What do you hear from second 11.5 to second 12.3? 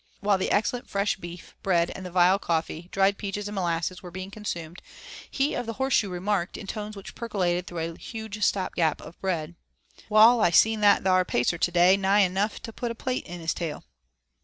to day, nigh